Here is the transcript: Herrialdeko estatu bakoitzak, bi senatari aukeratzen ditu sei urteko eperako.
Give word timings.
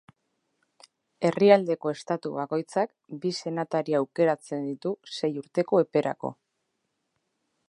Herrialdeko 1.29 1.91
estatu 1.97 2.33
bakoitzak, 2.39 2.91
bi 3.27 3.35
senatari 3.43 3.99
aukeratzen 4.03 4.69
ditu 4.73 4.97
sei 5.19 5.35
urteko 5.45 5.87
eperako. 5.89 6.37